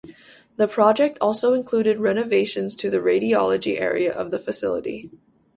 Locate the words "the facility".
4.31-5.11